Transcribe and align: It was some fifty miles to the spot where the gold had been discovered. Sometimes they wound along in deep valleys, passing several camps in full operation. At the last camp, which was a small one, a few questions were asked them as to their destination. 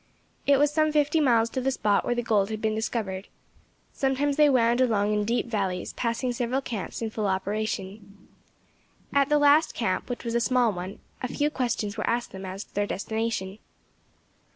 It 0.47 0.57
was 0.57 0.71
some 0.73 0.91
fifty 0.91 1.19
miles 1.19 1.47
to 1.51 1.61
the 1.61 1.69
spot 1.69 2.03
where 2.03 2.15
the 2.15 2.23
gold 2.23 2.49
had 2.49 2.59
been 2.59 2.73
discovered. 2.73 3.27
Sometimes 3.93 4.35
they 4.35 4.49
wound 4.49 4.81
along 4.81 5.13
in 5.13 5.25
deep 5.25 5.45
valleys, 5.45 5.93
passing 5.93 6.33
several 6.33 6.59
camps 6.59 7.03
in 7.03 7.11
full 7.11 7.27
operation. 7.27 8.27
At 9.13 9.29
the 9.29 9.37
last 9.37 9.75
camp, 9.75 10.09
which 10.09 10.23
was 10.25 10.33
a 10.33 10.39
small 10.41 10.73
one, 10.73 10.97
a 11.21 11.27
few 11.27 11.51
questions 11.51 11.97
were 11.97 12.09
asked 12.09 12.31
them 12.31 12.47
as 12.47 12.63
to 12.63 12.73
their 12.73 12.87
destination. 12.87 13.59